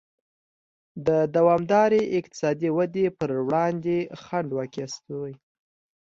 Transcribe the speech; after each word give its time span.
د 1.07 1.09
دوامدارې 1.35 2.01
اقتصادي 2.19 2.69
ودې 2.77 3.05
پر 3.19 3.29
وړاندې 3.47 3.97
خنډ 4.23 4.49
واقع 4.57 4.87
شوی. 4.95 5.33